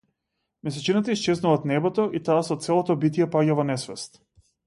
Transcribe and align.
Месечината 0.67 1.13
исчезнува 1.17 1.51
од 1.59 1.67
небото, 1.73 2.07
и 2.19 2.23
таа 2.29 2.39
со 2.49 2.57
целото 2.67 2.97
битие 3.05 3.29
паѓа 3.37 3.61
во 3.61 3.67
несвест. 3.73 4.21